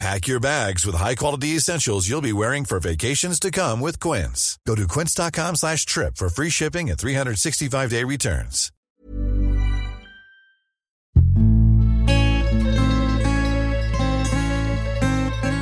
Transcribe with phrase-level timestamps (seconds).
[0.00, 4.58] Pack your bags with high-quality essentials you'll be wearing for vacations to come with Quince.
[4.66, 8.70] Go to quince.com slash trip for free shipping and 365-day returns.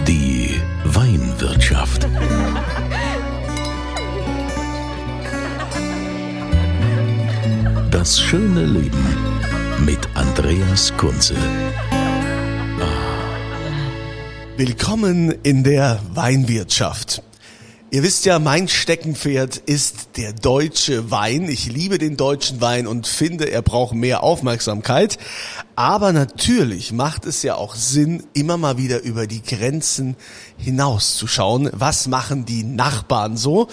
[0.07, 2.07] Die Weinwirtschaft.
[7.91, 9.07] Das schöne Leben
[9.85, 11.37] mit Andreas Kunze.
[14.59, 17.23] Willkommen in der Weinwirtschaft.
[17.91, 21.49] Ihr wisst ja, mein Steckenpferd ist der deutsche Wein.
[21.49, 25.17] Ich liebe den deutschen Wein und finde, er braucht mehr Aufmerksamkeit.
[25.75, 30.17] Aber natürlich macht es ja auch Sinn, immer mal wieder über die Grenzen
[30.59, 31.71] hinauszuschauen.
[31.73, 33.69] Was machen die Nachbarn so?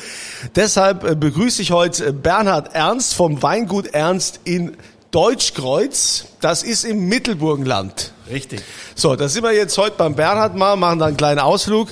[0.56, 4.78] Deshalb äh, begrüße ich heute Bernhard Ernst vom Weingut Ernst in
[5.12, 6.26] Deutschkreuz.
[6.40, 8.14] Das ist im Mittelburgenland.
[8.30, 8.62] Richtig.
[8.96, 11.90] So, da sind wir jetzt heute beim Bernhard mal, machen da einen kleinen Ausflug.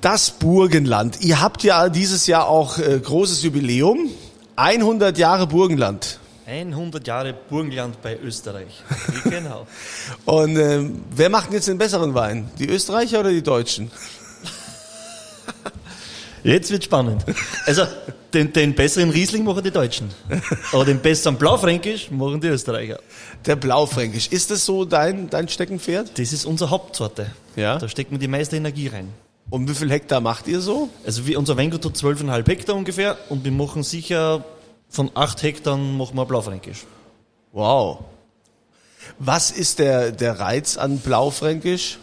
[0.00, 1.22] Das Burgenland.
[1.22, 4.10] Ihr habt ja dieses Jahr auch äh, großes Jubiläum.
[4.56, 6.18] 100 Jahre Burgenland.
[6.46, 8.82] 100 Jahre Burgenland bei Österreich.
[9.24, 9.66] Wie genau.
[10.24, 12.50] Und äh, wer macht jetzt den besseren Wein?
[12.58, 13.90] Die Österreicher oder die Deutschen?
[16.46, 17.24] Jetzt wird spannend.
[17.66, 17.82] Also,
[18.32, 20.10] den, den besseren Riesling machen die Deutschen.
[20.72, 23.00] Aber den besseren Blaufränkisch machen die Österreicher.
[23.44, 24.28] Der Blaufränkisch.
[24.28, 26.16] Ist das so dein, dein Steckenpferd?
[26.16, 27.32] Das ist unsere Hauptsorte.
[27.56, 27.78] Ja.
[27.78, 29.12] Da steckt man die meiste Energie rein.
[29.50, 30.88] Und wie viel Hektar macht ihr so?
[31.04, 34.44] Also, wir, unser Weingut hat 12,5 Hektar ungefähr und wir machen sicher
[34.88, 36.84] von 8 Hektar machen wir Blaufränkisch.
[37.52, 38.04] Wow.
[39.18, 41.98] Was ist der, der Reiz an Blaufränkisch?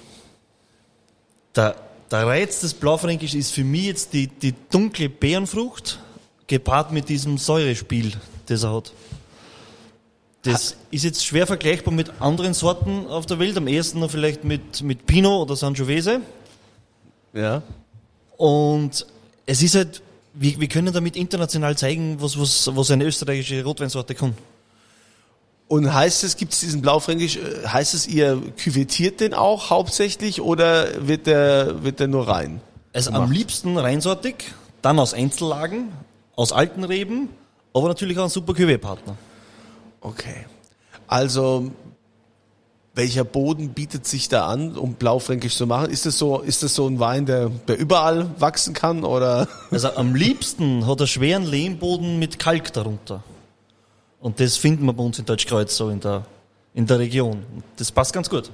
[1.55, 1.75] Der,
[2.13, 5.99] der Reiz des Blaufränkisch ist für mich jetzt die, die dunkle Beerenfrucht
[6.45, 8.11] gepaart mit diesem Säurespiel,
[8.45, 8.93] das er hat.
[10.43, 14.43] Das ist jetzt schwer vergleichbar mit anderen Sorten auf der Welt, am ehesten noch vielleicht
[14.43, 16.21] mit, mit Pinot oder Sangiovese.
[17.33, 17.63] Ja.
[18.37, 19.07] Und
[19.47, 24.13] es ist halt, wir, wir können damit international zeigen, was, was, was eine österreichische Rotweinsorte
[24.13, 24.35] kann.
[25.73, 30.39] Und heißt es, gibt es diesen Blaufränkisch, äh, heißt es, ihr küvettiert den auch hauptsächlich
[30.39, 32.61] oder wird der, wird der nur rein?
[32.93, 34.53] Also am liebsten reinsortig,
[34.83, 35.91] dann aus Einzellagen,
[36.35, 37.29] aus alten Reben,
[37.73, 39.17] aber natürlich auch ein super Cuvée-Partner.
[40.01, 40.45] Okay.
[41.07, 41.71] Also,
[42.93, 45.89] welcher Boden bietet sich da an, um Blaufränkisch zu machen?
[45.89, 49.47] Ist das so, ist das so ein Wein, der, der überall wachsen kann oder?
[49.71, 53.23] Also am liebsten hat er schweren Lehmboden mit Kalk darunter.
[54.23, 56.23] Und das finden wir bei uns in Deutschkreuz so in der,
[56.73, 57.43] in der Region.
[57.75, 58.49] Das passt ganz gut.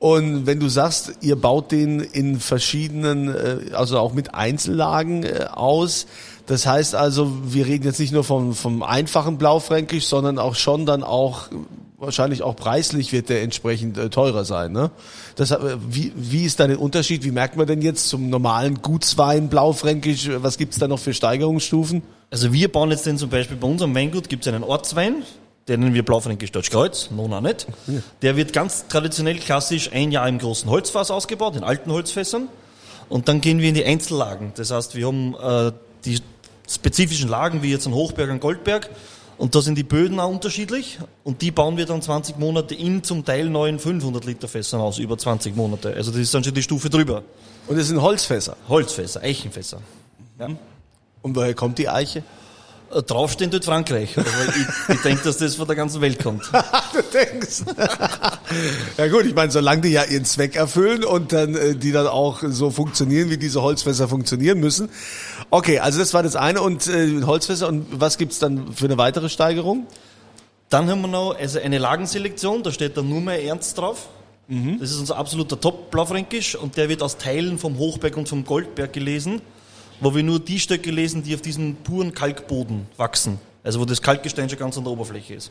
[0.00, 5.46] Und wenn du sagst, ihr baut den in verschiedenen, äh, also auch mit Einzellagen äh,
[5.52, 6.06] aus,
[6.46, 10.86] das heißt also, wir reden jetzt nicht nur vom, vom einfachen Blaufränkisch, sondern auch schon
[10.86, 11.48] dann auch,
[11.96, 14.72] wahrscheinlich auch preislich wird der entsprechend äh, teurer sein.
[14.72, 14.90] Ne?
[15.36, 15.56] Das,
[15.88, 17.22] wie, wie ist da der Unterschied?
[17.22, 20.28] Wie merkt man denn jetzt zum normalen Gutswein Blaufränkisch?
[20.38, 22.02] Was gibt's da noch für Steigerungsstufen?
[22.30, 25.22] Also wir bauen jetzt den zum Beispiel bei unserem Weingut gibt es einen Ortswein,
[25.66, 27.66] den nennen wir Blaufränkisch Deutschkreuz, Nona nicht.
[28.22, 32.48] Der wird ganz traditionell klassisch ein Jahr im großen Holzfass ausgebaut, in alten Holzfässern.
[33.08, 34.52] Und dann gehen wir in die Einzellagen.
[34.56, 35.72] Das heißt, wir haben äh,
[36.04, 36.20] die
[36.68, 38.90] spezifischen Lagen, wie jetzt ein Hochberg, ein Goldberg.
[39.38, 40.98] Und da sind die Böden auch unterschiedlich.
[41.24, 44.98] Und die bauen wir dann 20 Monate in zum Teil neuen 500 Liter Fässern aus,
[44.98, 45.94] über 20 Monate.
[45.94, 47.22] Also das ist dann schon die Stufe drüber.
[47.66, 48.56] Und das sind Holzfässer.
[48.68, 49.80] Holzfässer, Eichenfässer.
[50.38, 50.48] Ja.
[51.22, 52.22] Und woher kommt die Eiche?
[52.90, 54.16] Äh, Draufstehen tut Frankreich.
[54.16, 56.44] Ich, ich denke, dass das von der ganzen Welt kommt.
[56.92, 57.62] du denkst.
[58.96, 62.06] ja gut, ich meine, solange die ja ihren Zweck erfüllen und dann äh, die dann
[62.06, 64.88] auch so funktionieren, wie diese Holzfässer funktionieren müssen.
[65.50, 68.98] Okay, also das war das eine und äh, Holzfässer und was gibt's dann für eine
[68.98, 69.86] weitere Steigerung?
[70.70, 74.08] Dann haben wir noch also eine Lagenselektion, da steht dann nur mehr Ernst drauf.
[74.80, 78.94] Das ist unser absoluter Top-Blaufränkisch und der wird aus Teilen vom Hochberg und vom Goldberg
[78.94, 79.42] gelesen,
[80.00, 83.38] wo wir nur die Stöcke lesen, die auf diesem puren Kalkboden wachsen.
[83.62, 85.50] Also wo das Kalkgestein schon ganz an der Oberfläche ist.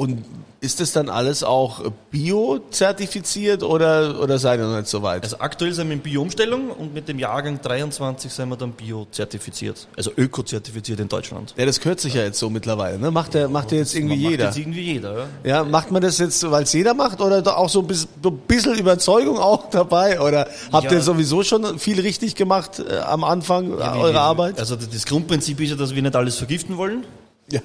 [0.00, 0.24] Und
[0.62, 5.22] ist das dann alles auch bio-zertifiziert oder, oder seid ihr noch nicht so weit?
[5.22, 9.88] Also aktuell sind wir in Bio-Umstellung und mit dem Jahrgang 23 sind wir dann Bio-zertifiziert.
[9.98, 11.54] Also Öko-zertifiziert in Deutschland.
[11.58, 13.10] Ja, das gehört sich ja jetzt so mittlerweile, ne?
[13.10, 14.44] Macht der, macht der jetzt irgendwie Macht jeder.
[14.46, 15.26] Jetzt irgendwie jeder, ja.
[15.44, 19.38] Ja, macht man das jetzt, weil es jeder macht oder auch so ein bisschen Überzeugung
[19.38, 20.18] auch dabei?
[20.22, 20.92] Oder habt Ja.
[20.92, 24.58] ihr sowieso schon viel richtig gemacht äh, am Anfang eurer Arbeit?
[24.58, 27.04] Also das Grundprinzip ist ja, dass wir nicht alles vergiften wollen.
[27.50, 27.60] Ja.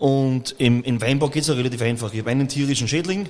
[0.00, 2.14] Und im, im Weinbau geht es ja relativ einfach.
[2.14, 3.28] Ich habe einen tierischen Schädling,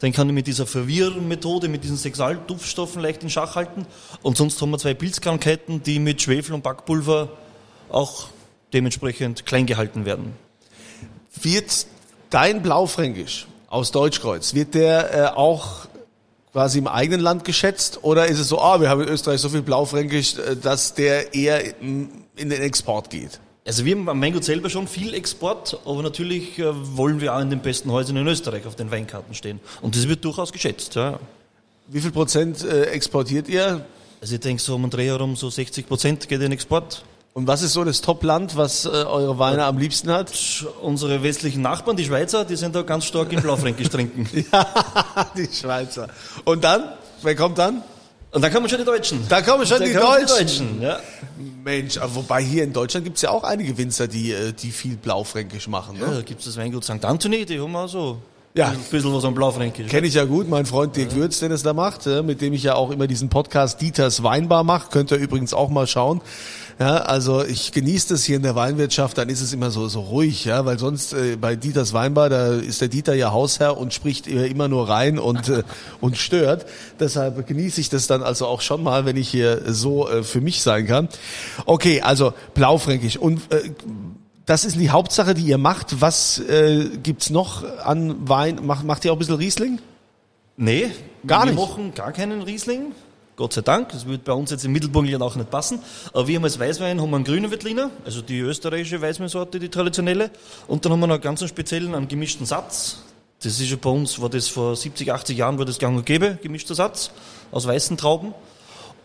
[0.00, 3.84] den kann ich mit dieser Verwirrmethode, mit diesen Sexualduftstoffen leicht in Schach halten.
[4.22, 7.30] Und sonst haben wir zwei Pilzkrankheiten, die mit Schwefel und Backpulver
[7.90, 8.28] auch
[8.72, 10.34] dementsprechend klein gehalten werden.
[11.42, 11.86] Wird
[12.30, 15.86] dein Blaufränkisch aus Deutschkreuz, wird der äh, auch
[16.52, 19.48] quasi im eigenen Land geschätzt oder ist es so, ah, wir haben in Österreich so
[19.48, 23.40] viel Blaufränkisch, äh, dass der eher in, in den Export geht?
[23.66, 26.64] Also wir haben am Weingut selber schon viel Export, aber natürlich äh,
[26.96, 29.58] wollen wir auch in den besten Häusern in Österreich auf den Weinkarten stehen.
[29.80, 30.96] Und das wird durchaus geschätzt.
[30.96, 31.18] Ja.
[31.86, 33.86] Wie viel Prozent äh, exportiert ihr?
[34.20, 37.04] Also ich denke so um den Dreh herum so 60 Prozent geht in Export.
[37.32, 40.30] Und was ist so das Top-Land, was äh, eure Weine am liebsten hat?
[40.82, 44.28] Unsere westlichen Nachbarn, die Schweizer, die sind da ganz stark im Blaufränkisch trinken.
[45.36, 46.08] die Schweizer.
[46.44, 46.92] Und dann?
[47.22, 47.82] Wer kommt dann?
[48.34, 49.26] Und dann kommen schon die Deutschen.
[49.28, 50.82] Da kommen schon Da die kommen Deutschen.
[50.82, 50.98] ja.
[51.64, 54.96] Mensch, aber wobei hier in Deutschland gibt's ja auch einige Winzer, die, äh, die viel
[54.96, 55.96] Blaufränkisch machen.
[56.00, 56.14] ja, Ne?
[56.16, 57.04] da gibt es das Weingut St.
[57.04, 58.18] Anthony, die haben auch so
[58.56, 58.68] Ja.
[58.68, 59.88] ein bisschen was am Blaufränkisch.
[59.88, 62.62] Kenne ich ja gut, mein Freund Dirk Würz, der das da macht, mit dem ich
[62.62, 64.90] ja auch immer diesen Podcast Dieters Weinbar mache.
[64.92, 66.20] Könnt ihr übrigens auch mal schauen.
[66.78, 70.00] Ja, also ich genieße das hier in der Weinwirtschaft, dann ist es immer so so
[70.02, 73.92] ruhig, ja, weil sonst äh, bei Dieters Weinbar, da ist der Dieter ja Hausherr und
[73.92, 75.64] spricht immer nur rein und äh,
[76.00, 76.64] und stört.
[77.00, 80.40] Deshalb genieße ich das dann also auch schon mal, wenn ich hier so äh, für
[80.40, 81.08] mich sein kann.
[81.66, 83.70] Okay, also Blaufränkisch und äh,
[84.46, 86.00] das ist die Hauptsache, die ihr macht.
[86.00, 88.64] Was äh, gibt's noch an Wein?
[88.64, 89.78] Macht, macht ihr auch ein bisschen Riesling?
[90.56, 90.90] Nee,
[91.26, 91.60] Gar wir nicht?
[91.60, 92.92] machen gar keinen Riesling.
[93.36, 95.80] Gott sei Dank, das wird bei uns jetzt im Mittelburgenland auch nicht passen.
[96.12, 99.68] Aber wir haben als Weißwein haben wir einen grünen Veltliner, also die österreichische Weißweinsorte, die
[99.68, 100.30] traditionelle.
[100.68, 102.98] Und dann haben wir noch einen ganz speziellen, einen gemischten Satz.
[103.42, 106.06] Das ist ja bei uns, war das vor 70, 80 Jahren, war das gang und
[106.06, 107.10] gäbe, gemischter Satz
[107.50, 108.34] aus weißen Trauben.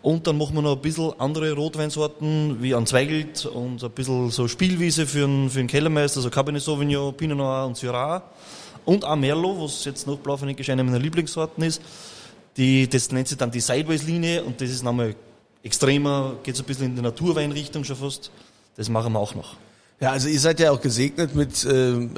[0.02, 4.30] Und dann machen wir noch ein bisschen andere Rotweinsorten, wie ein Zweigelt und ein bisschen
[4.30, 8.22] so Spielwiese für einen, für einen Kellermeister, so Cabernet Sauvignon, Pinot Noir und Syrah.
[8.86, 11.82] Und auch Merlot, was jetzt noch Blaufränkisch eine meiner Lieblingssorten ist.
[12.56, 15.14] Die, das nennt sich dann die Sideways-Linie und das ist nochmal
[15.62, 18.30] extremer, geht so ein bisschen in die Naturweinrichtung schon fast.
[18.76, 19.56] Das machen wir auch noch.
[20.00, 22.08] Ja, also ihr seid ja auch gesegnet mit, äh,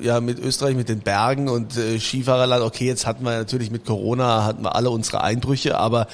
[0.00, 2.62] ja, mit Österreich, mit den Bergen und äh, Skifahrerland.
[2.62, 6.06] Okay, jetzt hatten wir natürlich mit Corona, hatten wir alle unsere Einbrüche, aber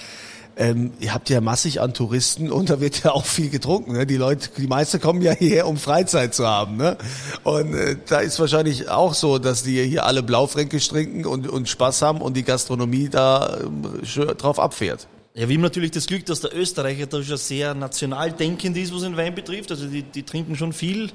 [0.59, 3.93] ähm, ihr habt ja massig an Touristen und da wird ja auch viel getrunken.
[3.93, 4.07] Ne?
[4.07, 6.77] Die Leute, die meisten kommen ja hierher, um Freizeit zu haben.
[6.77, 6.97] Ne?
[7.45, 11.69] Und äh, da ist wahrscheinlich auch so, dass die hier alle Blaufränkisch trinken und, und
[11.69, 13.59] Spaß haben und die Gastronomie da
[14.03, 15.07] schön drauf abfährt.
[15.35, 18.93] Ja, wir haben natürlich das Glück, dass der Österreicher da schon sehr national denkend ist,
[18.93, 19.71] was den Wein betrifft.
[19.71, 21.13] Also die, die trinken schon viel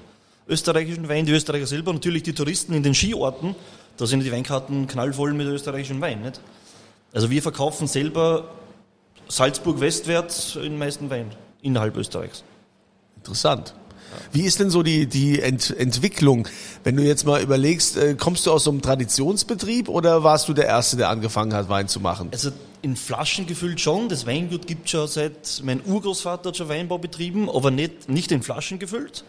[0.48, 1.92] österreichischen Wein, die Österreicher selber.
[1.92, 3.56] Natürlich die Touristen in den Skiorten,
[3.98, 6.22] da sind die Weinkarten knallvoll mit österreichischem Wein.
[6.22, 6.40] Nicht?
[7.12, 8.50] Also wir verkaufen selber
[9.28, 11.32] Salzburg westwärts in den meisten Wein
[11.62, 12.44] innerhalb Österreichs.
[13.18, 13.74] Interessant.
[14.32, 16.48] Wie ist denn so die, die Ent Entwicklung?
[16.84, 20.54] Wenn du jetzt mal überlegst, äh, kommst du aus so einem Traditionsbetrieb oder warst du
[20.54, 22.30] der Erste, der angefangen hat, Wein zu machen?
[22.32, 24.10] Also in Flaschen gefüllt schon.
[24.10, 28.44] Das Weingut gibt schon seit, mein Urgroßvater hat schon Weinbau betrieben, aber nicht, nicht in
[28.44, 29.24] Flaschen gefüllt.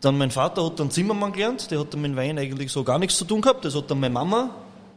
[0.00, 2.98] Dann mein Vater hat dann Zimmermann gelernt, der hat dann mit Wein eigentlich so gar
[2.98, 3.64] nichts zu tun gehabt.
[3.64, 4.50] Das hat dann meine Mama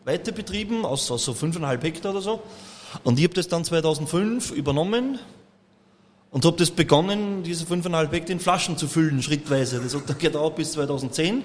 [0.03, 2.41] weiter betrieben, aus, aus so fünfeinhalb Hektar oder so.
[3.04, 5.19] Und ich habe das dann 2005 übernommen
[6.31, 9.80] und habe das begonnen, diese fünfeinhalb Hektar in Flaschen zu füllen, schrittweise.
[9.80, 11.44] Das hat dann gedauert bis 2010,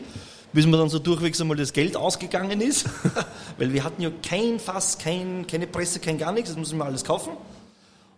[0.52, 2.86] bis mir dann so durchwegs einmal das Geld ausgegangen ist.
[3.58, 6.84] Weil wir hatten ja kein Fass, kein, keine Presse, kein gar nichts, das mussten wir
[6.84, 7.32] alles kaufen.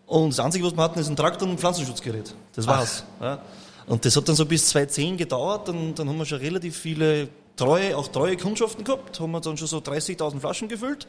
[0.06, 2.34] Und das Einzige, was wir hatten, ist ein Traktor und ein Pflanzenschutzgerät.
[2.54, 3.04] Das war's.
[3.20, 3.40] Ja.
[3.86, 7.28] Und das hat dann so bis 2010 gedauert, dann, dann haben wir schon relativ viele
[7.56, 11.06] treue, auch treue Kundschaften gehabt, haben wir dann schon so 30.000 Flaschen gefüllt.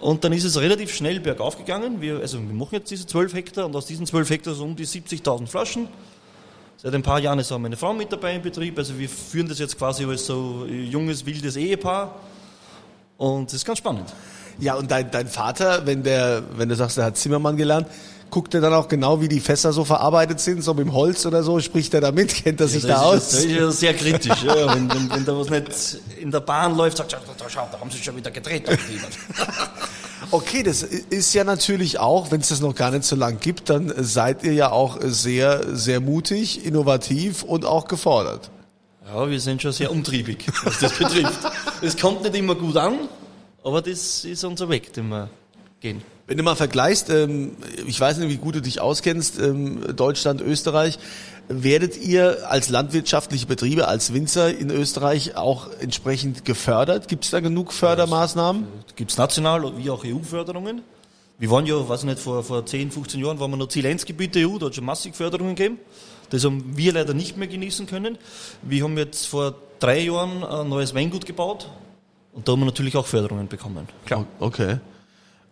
[0.00, 2.00] Und dann ist es relativ schnell bergauf gegangen.
[2.00, 4.76] Wir, also wir machen jetzt diese 12 Hektar und aus diesen 12 Hektar so um
[4.76, 5.88] die 70.000 Flaschen.
[6.76, 8.78] Seit ein paar Jahren ist auch meine Frau mit dabei im Betrieb.
[8.78, 12.14] Also wir führen das jetzt quasi als so junges, wildes Ehepaar.
[13.16, 14.14] Und das ist ganz spannend.
[14.60, 17.88] Ja, und dein, dein Vater, wenn der, wenn du sagst, er hat Zimmermann gelernt,
[18.30, 21.24] guckt er dann auch genau, wie die Fässer so verarbeitet sind, so mit dem Holz
[21.26, 23.16] oder so, spricht er da mit, kennt er sich da das aus?
[23.16, 24.42] Ist, das ist ja sehr kritisch.
[24.42, 24.74] Ja.
[24.74, 27.80] Wenn, wenn, wenn da was nicht in der Bahn läuft, sagt er, schau, schau, da
[27.80, 28.68] haben sie schon wieder gedreht.
[30.30, 33.70] Okay, das ist ja natürlich auch, wenn es das noch gar nicht so lang gibt,
[33.70, 38.50] dann seid ihr ja auch sehr, sehr mutig, innovativ und auch gefordert.
[39.06, 41.38] Ja, wir sind schon sehr umtriebig, was das betrifft.
[41.80, 43.08] Es kommt nicht immer gut an,
[43.64, 45.30] aber das ist unser Weg, den wir
[45.80, 46.02] gehen.
[46.28, 47.52] Wenn du mal vergleichst, ähm,
[47.86, 50.98] ich weiß nicht, wie gut du dich auskennst, ähm, Deutschland, Österreich,
[51.48, 57.08] werdet ihr als landwirtschaftliche Betriebe, als Winzer in Österreich auch entsprechend gefördert?
[57.08, 58.66] Gibt es da genug Fördermaßnahmen?
[58.94, 60.82] Gibt es national wie auch EU-Förderungen.
[61.38, 63.86] Wir waren ja, weiß ich nicht, vor, vor 10, 15 Jahren waren wir noch Ziel
[63.86, 65.78] 1 Gebiet der EU, da hat es schon massig Förderungen gegeben.
[66.28, 68.18] Das haben wir leider nicht mehr genießen können.
[68.60, 71.70] Wir haben jetzt vor drei Jahren ein neues Weingut gebaut
[72.34, 73.88] und da haben wir natürlich auch Förderungen bekommen.
[74.04, 74.26] Klar.
[74.40, 74.78] Okay.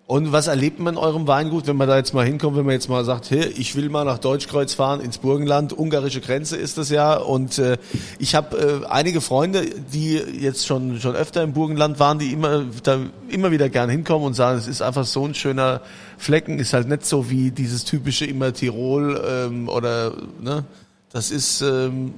[0.09, 2.75] Und was erlebt man in eurem Weingut, wenn man da jetzt mal hinkommt, wenn man
[2.75, 6.79] jetzt mal sagt, hey, ich will mal nach Deutschkreuz fahren, ins Burgenland, ungarische Grenze ist
[6.79, 7.17] das ja.
[7.17, 7.77] Und äh,
[8.21, 12.67] ich habe äh, einige Freunde, die jetzt schon schon öfter im Burgenland waren, die immer
[12.85, 15.81] da immer wieder gern hinkommen und sagen, es ist einfach so ein schöner
[16.19, 20.65] Flecken, ist halt nicht so wie dieses typische immer Tirol ähm, oder ne,
[21.11, 22.15] das ist ähm,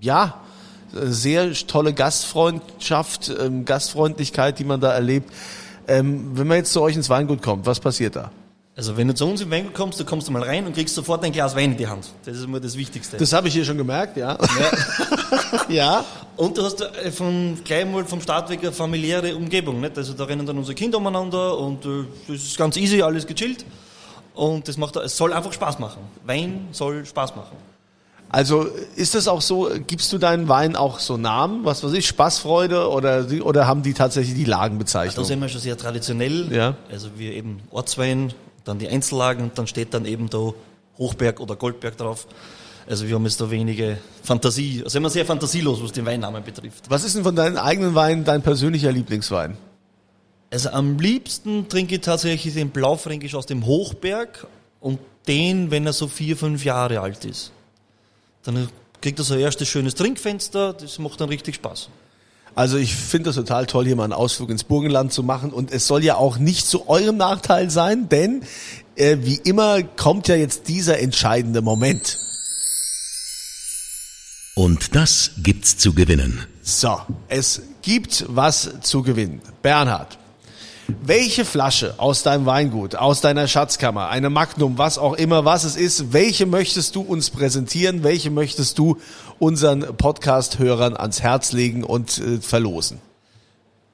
[0.00, 0.40] ja
[0.92, 5.30] sehr tolle Gastfreundschaft, ähm, Gastfreundlichkeit, die man da erlebt.
[5.86, 8.30] Ähm, wenn man jetzt zu euch ins Weingut kommt, was passiert da?
[8.76, 10.96] Also wenn du zu uns im Weingut kommst, du kommst du mal rein und kriegst
[10.96, 12.08] sofort ein Glas Wein in die Hand.
[12.24, 13.16] Das ist immer das Wichtigste.
[13.16, 14.36] Das habe ich hier schon gemerkt, ja.
[14.36, 15.68] Ja.
[15.68, 16.04] ja.
[16.36, 19.80] Und du hast äh, von gleich mal vom Start weg eine familiäre Umgebung.
[19.80, 19.96] Nicht?
[19.96, 23.64] Also da rennen dann unsere Kinder umeinander und äh, das ist ganz easy, alles gechillt.
[24.34, 26.02] Und das macht, es soll einfach Spaß machen.
[26.24, 27.56] Wein soll Spaß machen.
[28.34, 32.04] Also ist es auch so, gibst du deinen Wein auch so Namen, was weiß ich,
[32.08, 35.22] Spaßfreude oder, oder haben die tatsächlich die Lagenbezeichnung?
[35.22, 36.52] Da sind wir schon sehr traditionell.
[36.52, 36.74] Ja.
[36.90, 38.32] Also wir eben Ortswein,
[38.64, 40.52] dann die Einzellagen und dann steht dann eben da
[40.98, 42.26] Hochberg oder Goldberg drauf.
[42.88, 46.90] Also wir haben jetzt da wenige Fantasie, also wir sehr fantasielos, was den Weinnamen betrifft.
[46.90, 49.56] Was ist denn von deinen eigenen Weinen dein persönlicher Lieblingswein?
[50.50, 54.48] Also am liebsten trinke ich tatsächlich den Blaufränkisch aus dem Hochberg
[54.80, 54.98] und
[55.28, 57.52] den, wenn er so vier, fünf Jahre alt ist.
[58.44, 58.68] Dann
[59.00, 61.88] kriegt er so ein erstes schönes Trinkfenster, das macht dann richtig Spaß.
[62.54, 65.52] Also ich finde das total toll, hier mal einen Ausflug ins Burgenland zu machen.
[65.52, 68.42] Und es soll ja auch nicht zu eurem Nachteil sein, denn
[68.94, 72.18] äh, wie immer kommt ja jetzt dieser entscheidende Moment.
[74.54, 76.46] Und das gibt's zu gewinnen.
[76.62, 79.42] So, es gibt was zu gewinnen.
[79.62, 80.16] Bernhard,
[80.88, 85.76] welche Flasche aus deinem Weingut, aus deiner Schatzkammer, eine Magnum, was auch immer, was es
[85.76, 88.02] ist, welche möchtest du uns präsentieren?
[88.02, 88.98] Welche möchtest du
[89.38, 93.00] unseren Podcast-Hörern ans Herz legen und äh, verlosen?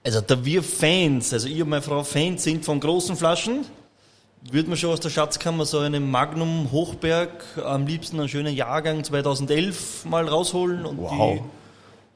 [0.04, 3.66] Also da wir Fans, also ich und meine Frau Fans sind von großen Flaschen,
[4.50, 9.04] würde man schon aus der Schatzkammer so eine Magnum Hochberg, am liebsten einen schönen Jahrgang
[9.04, 11.38] 2011 mal rausholen und Wow.
[11.38, 11.59] die,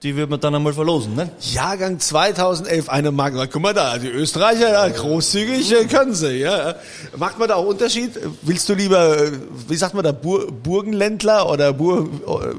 [0.04, 1.14] die würde man dann einmal verlosen.
[1.14, 1.30] Ne?
[1.40, 3.48] Jahrgang 2011, eine Magnum.
[3.50, 6.40] Guck mal da, die Österreicher, ja, großzügig äh, können sie.
[6.40, 6.74] Ja.
[7.16, 8.10] Macht man da auch Unterschied?
[8.42, 9.32] Willst du lieber, äh,
[9.66, 12.06] wie sagt man da, Bur Burgenländler oder Bur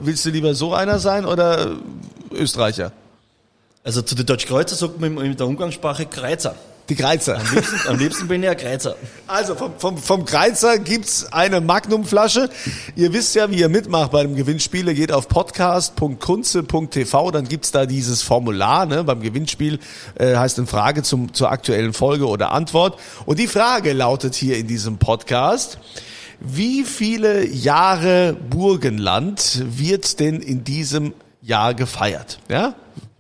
[0.02, 1.76] willst du lieber so einer sein oder
[2.32, 2.92] Österreicher?
[3.84, 6.56] Also zu den Deutschkreuzer sagt man in der Umgangssprache Kreuzer.
[6.88, 7.40] Die Kreuzer.
[7.40, 8.96] Am liebsten, am liebsten bin ich ein Kreuzer.
[9.26, 12.52] Also vom, vom, vom Kreuzer gibt's eine Magnumflasche.
[12.96, 14.88] Ihr wisst ja, wie ihr mitmacht bei dem Gewinnspiel.
[14.88, 19.80] Ihr geht auf podcast.kunze.tv, dann gibt's da dieses Formular ne, beim Gewinnspiel,
[20.14, 23.00] äh, heißt eine Frage zum, zur aktuellen Folge oder Antwort.
[23.26, 25.80] Und die Frage lautet hier in diesem Podcast,
[26.40, 32.38] wie viele Jahre Burgenland wird denn in diesem Jahr gefeiert?
[32.48, 32.76] Ja,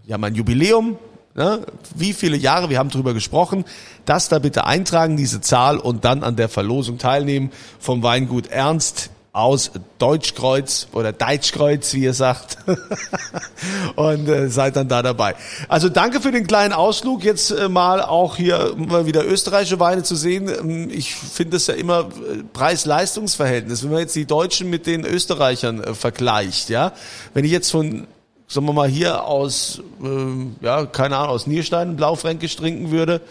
[0.05, 0.99] wir haben ein Jubiläum,
[1.35, 1.65] Ne?
[1.93, 3.65] Wie viele Jahre, wir haben drüber gesprochen,
[4.05, 9.09] das da bitte eintragen, diese Zahl und dann an der Verlosung teilnehmen vom Weingut Ernst
[9.33, 12.57] aus Deutschkreuz oder Deutschkreuz, wie ihr sagt.
[13.97, 15.35] und äh, seid dann da dabei.
[15.67, 20.03] Also danke für den kleinen Ausflug, jetzt äh, mal auch hier mal wieder österreichische Weine
[20.03, 20.47] zu sehen.
[20.47, 23.83] Ähm, Ich finde es ja immer äh, Preis-Leistungs-Verhältnis.
[23.83, 26.93] Wenn man jetzt die Deutschen mit den Österreichern äh, vergleicht, ja.
[27.33, 28.07] Wenn ich jetzt von
[28.47, 33.21] sagen wir mal, hier aus, ähm, ja, keine Ahnung, aus Nierstein Blaufränkisch trinken würde,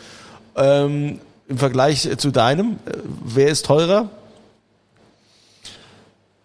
[0.57, 2.93] ähm, im Vergleich äh, zu deinem, äh,
[3.25, 4.09] wer ist teurer?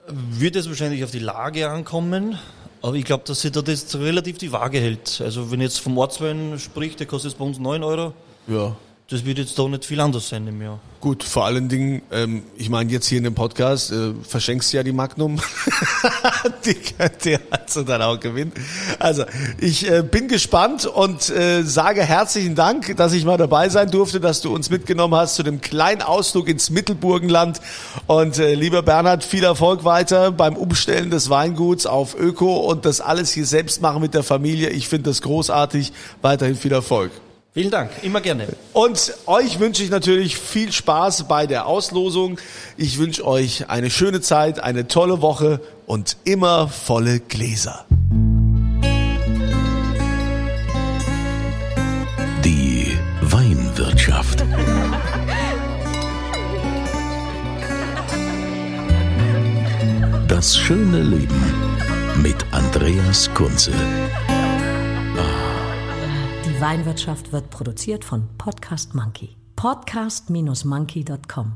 [0.07, 2.39] Wird es wahrscheinlich auf die Lage ankommen,
[2.81, 5.21] aber ich glaube, dass sich da das relativ die Waage hält.
[5.23, 8.13] Also wenn jetzt vom Ortswein spricht, der kostet jetzt bei uns 9 Euro,
[8.47, 8.75] Ja.
[9.09, 10.79] Das wird jetzt da nicht viel anders sein im Jahr.
[11.01, 14.83] Gut, vor allen Dingen, ähm, ich meine jetzt hier in dem Podcast, äh, verschenkst ja
[14.83, 15.39] die Magnum.
[16.65, 18.51] die könnt ihr also dann auch gewinnen.
[18.99, 19.23] Also,
[19.59, 24.19] ich äh, bin gespannt und äh, sage herzlichen Dank, dass ich mal dabei sein durfte,
[24.19, 27.61] dass du uns mitgenommen hast zu dem kleinen Ausflug ins Mittelburgenland.
[28.05, 33.01] Und äh, lieber Bernhard, viel Erfolg weiter beim Umstellen des Weinguts auf Öko und das
[33.01, 34.69] alles hier selbst machen mit der Familie.
[34.69, 35.93] Ich finde das großartig.
[36.21, 37.11] Weiterhin viel Erfolg.
[37.51, 38.47] Vielen Dank, immer gerne.
[38.73, 42.39] Und euch wünsche ich natürlich viel Spaß bei der Auslosung.
[42.77, 47.85] Ich wünsche euch eine schöne Zeit, eine tolle Woche und immer volle Gläser.
[52.45, 54.45] Die Weinwirtschaft.
[60.27, 61.43] Das schöne Leben
[62.21, 63.71] mit Andreas Kunze.
[66.59, 69.37] Weinwirtschaft wird produziert von Podcast Monkey.
[69.55, 71.55] Podcast-monkey.com.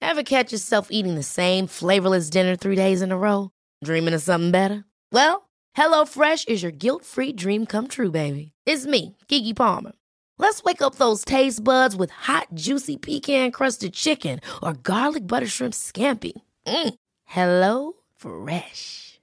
[0.00, 3.50] Ever catch yourself eating the same flavorless dinner three days in a row?
[3.82, 4.84] Dreaming of something better?
[5.12, 8.52] Well, HelloFresh is your guilt-free dream come true, baby.
[8.66, 9.92] It's me, Kiki Palmer.
[10.38, 15.48] Let's wake up those taste buds with hot, juicy pecan crusted chicken or garlic butter
[15.48, 16.32] shrimp scampi.
[16.66, 16.94] Mm.
[17.24, 19.07] Hello Fresh.